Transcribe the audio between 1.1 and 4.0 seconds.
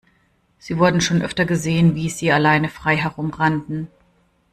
öfter gesehen, wie sie alleine frei herumrannten.